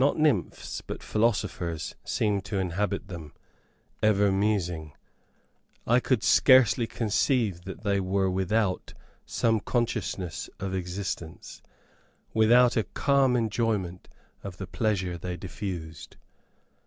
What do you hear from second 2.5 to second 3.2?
inhabit